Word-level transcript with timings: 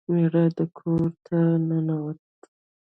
میړه 0.13 0.43
کور 0.77 1.07
ته 1.25 1.37
ننوت. 1.67 2.21